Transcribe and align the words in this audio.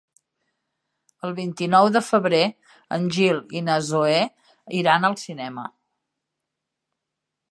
El 1.27 1.33
vint-i-nou 1.39 1.89
de 1.97 2.01
febrer 2.05 2.39
en 2.97 3.05
Gil 3.17 3.37
i 3.59 3.63
na 3.67 3.77
Zoè 3.89 4.17
iran 4.81 5.07
al 5.11 5.17
cinema. 5.27 5.67